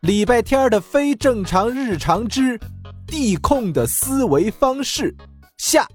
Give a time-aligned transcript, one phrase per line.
[0.00, 2.58] 礼拜天的非正常日常之
[3.06, 5.14] 地控的思维方式
[5.58, 5.86] 下。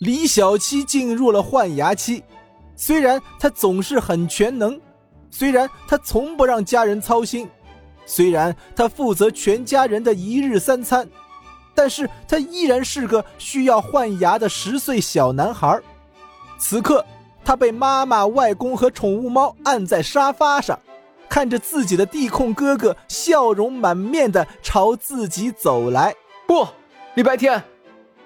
[0.00, 2.22] 李小七进入了换牙期，
[2.76, 4.80] 虽然他总是很全能，
[5.30, 7.48] 虽然他从不让家人操心，
[8.04, 11.08] 虽然他负责全家人的一日三餐，
[11.74, 15.80] 但是他依然是个需要换牙的十岁小男孩。
[16.58, 17.04] 此刻，
[17.44, 20.78] 他被妈妈、外公和宠物猫按在沙发上。
[21.32, 26.14] 看着自己的地控哥哥笑容满面的朝自己走来，
[26.46, 26.68] 不，
[27.14, 27.64] 礼拜天，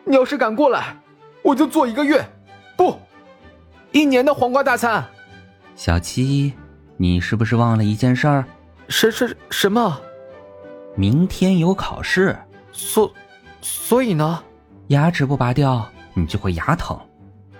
[0.03, 1.01] 你要是敢过来，
[1.41, 2.29] 我就做一个月，
[2.77, 2.99] 不，
[3.93, 5.07] 一年的黄瓜大餐。
[5.77, 6.53] 小七，
[6.97, 8.45] 你是不是忘了一件事儿？
[8.89, 10.01] 什什什么？
[10.97, 12.37] 明天有考试，
[12.73, 13.09] 所
[13.61, 14.43] 所以呢？
[14.89, 16.99] 牙齿不拔掉，你就会牙疼，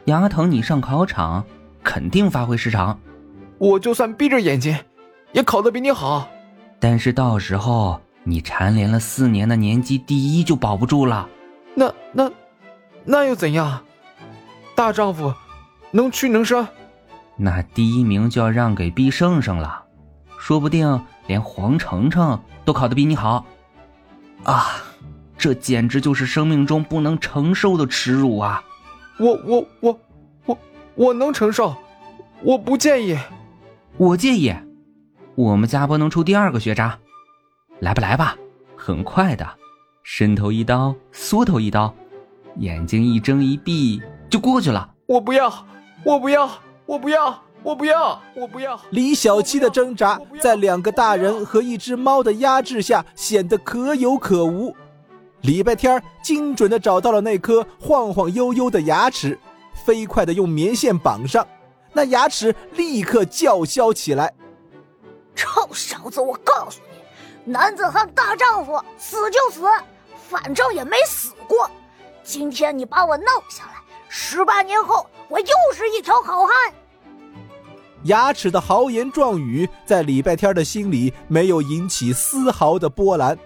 [0.07, 1.45] 牙疼你上考场
[1.85, 2.99] 肯定发挥失常。
[3.59, 4.77] 我就算闭着眼睛。
[5.37, 6.27] 也考得比你好，
[6.81, 11.29] 但是到时候你蝉联了四年的年级第一就保不住了。
[11.75, 12.31] 那那
[13.05, 13.83] 那又怎样？
[14.75, 15.35] 大丈夫
[15.91, 16.67] 能屈能伸。
[17.37, 19.85] 那第一名就要让给毕胜胜了，
[20.39, 23.45] 说不定连黄澄澄都考得比你好。
[24.45, 24.69] 啊，
[25.37, 28.65] 这简直就是生命中不能承受的耻辱啊！
[29.19, 30.01] 我我我
[30.47, 30.59] 我
[30.95, 31.77] 我能承受，
[32.43, 33.19] 我不介意，
[33.99, 34.55] 我介意。
[35.37, 36.99] 我们家不能出第二个学渣，
[37.81, 38.35] 来吧来吧，
[38.75, 39.47] 很快的，
[40.03, 41.95] 伸头一刀，缩头一刀，
[42.57, 44.91] 眼睛一睁一闭就过去了。
[45.05, 45.53] 我不要，
[46.05, 46.51] 我不要，
[46.87, 48.81] 我不要，我不要，我不要。
[48.89, 54.75] 李小七的挣扎在两个大人和一只猫的压制下显得可有可无。
[55.43, 59.39] 礼拜天精准的找到了那颗晃晃悠悠的牙齿，
[59.75, 61.47] 飞快的用棉线绑上，
[61.93, 64.33] 那牙齿立刻叫嚣起来。
[65.37, 69.63] 臭小子，我告诉你，男子汉大丈夫，死就死，
[70.29, 71.71] 反正也没死过。
[72.25, 73.75] 今天你把我弄下来，
[74.09, 76.73] 十八年后我又是一条好汉。
[78.05, 83.39] 牙齿的豪言壮语在礼拜天的心里没有引起丝毫的波澜，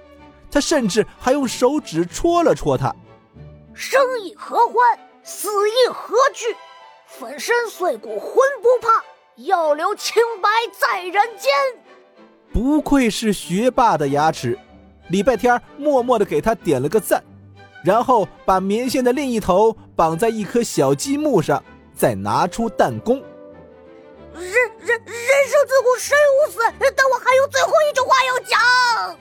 [0.51, 2.95] 他甚至还用手指戳了戳他。
[3.75, 4.77] 生亦何欢，
[5.23, 6.57] 死亦何惧？
[7.07, 8.33] 粉身碎骨浑
[8.63, 9.03] 不怕。
[9.37, 11.51] 要留清白在人间。
[12.53, 14.59] 不愧是学霸的牙齿，
[15.09, 17.23] 礼拜天默默的给他点了个赞，
[17.85, 21.63] 然后把棉线的另一头绑在一颗小积木上，
[21.95, 23.17] 再拿出弹弓。
[24.35, 25.07] 人人人
[25.49, 26.59] 生自古谁无死，
[26.97, 29.19] 但我还有最后一句话要讲。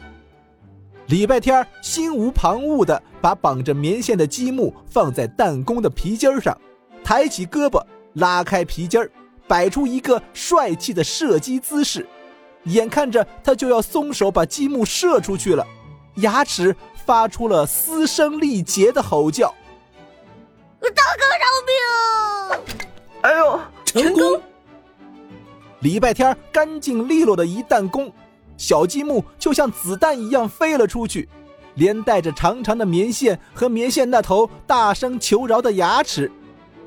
[1.08, 6.56] 礼拜天心无旁骛的把绑着棉线的积木放在弹弓的皮筋上，
[7.04, 9.10] 抬起胳膊拉开皮筋儿。
[9.48, 12.08] 摆出一个帅气的射击姿势，
[12.66, 15.66] 眼看着他就要松手把积木射出去了，
[16.16, 16.76] 牙齿
[17.06, 19.54] 发出了嘶声力竭的吼叫
[20.82, 22.76] ：“大哥饶命！”
[23.22, 24.42] 哎呦，成功！
[25.80, 28.12] 礼拜天干净利落的一弹弓，
[28.58, 31.28] 小积木就像子弹一样飞了出去，
[31.76, 36.32] 连带着长长的棉线和棉线那头大声求饶的牙齿。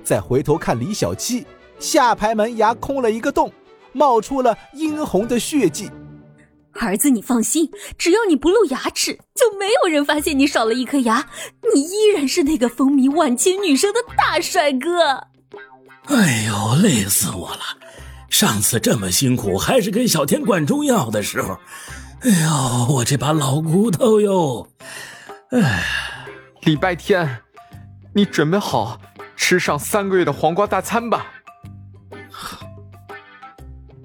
[0.05, 1.47] 再回头看李小七。
[1.78, 3.53] 下排门牙空了一个洞，
[3.93, 5.91] 冒出了殷红的血迹。
[6.75, 11.29] 儿子，你放心，只要你不露牙齿，就没有人发现你少了一颗牙，
[11.75, 15.29] 你依然是那个风靡万千女生的大帅哥。
[16.07, 17.61] 哎呦，累死我了！
[18.31, 21.59] 上次这么辛苦，还是给小天灌中药的时候。
[22.23, 24.67] 哎呦，我这把老骨头哟！
[25.51, 25.85] 哎，
[26.63, 27.43] 礼拜天，
[28.15, 28.99] 你准备好
[29.37, 31.27] 吃上三个月的黄瓜大餐吧。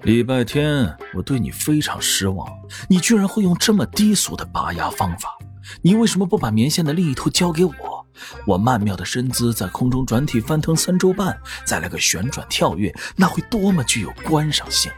[0.08, 2.48] 礼拜天，我对你非常失望，
[2.88, 5.36] 你居然会用这么低俗的拔牙方法。
[5.82, 8.06] 你为什么不把棉线的另一头交给我？
[8.46, 14.90] 我曼妙的身姿在空中转体翻腾三周半，再来个旋转跳跃，那会多么具有观赏性！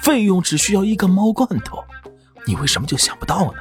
[0.00, 1.82] 费用只需要一个猫罐头，
[2.46, 3.58] 你为什么就想不到呢？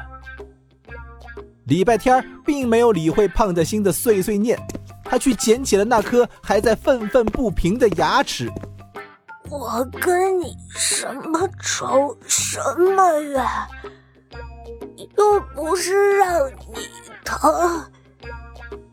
[1.65, 4.59] 礼拜天并没有理会胖子心的碎碎念，
[5.03, 8.47] 他去捡起了那颗还在愤愤不平的牙齿。
[9.53, 13.45] 我跟你什么仇什么怨，
[15.15, 16.89] 又不是让你
[17.23, 17.85] 疼，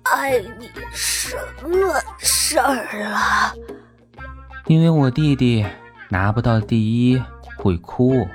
[0.02, 3.54] 碍你什么事儿啊？
[4.66, 5.64] 因为我弟弟
[6.10, 7.22] 拿不到第一
[7.56, 8.28] 会哭，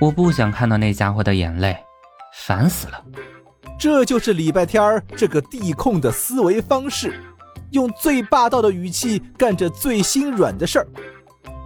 [0.00, 1.76] 我不想看到那家伙的眼泪，
[2.34, 3.04] 烦死了。
[3.78, 7.22] 这就是礼拜天儿这个地控的思维方式，
[7.70, 10.88] 用最霸道的语气干着最心软的事儿。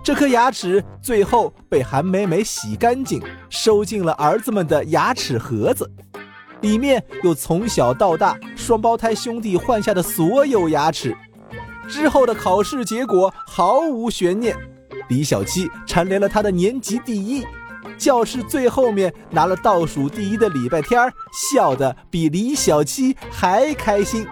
[0.04, 5.90] 这颗牙齿最后被韩美美洗干净，收进了儿子们的牙齿盒子，
[6.60, 11.16] 里面有从小到大双胞胎兄弟换下的所有牙齿。
[11.88, 14.54] 之后的考试结果毫无悬念，
[15.08, 17.42] 李小七蝉联了他的年级第一。
[17.96, 21.10] 教室最后面拿了倒数第一的礼拜天儿，
[21.50, 24.26] 笑得比李小七还开心。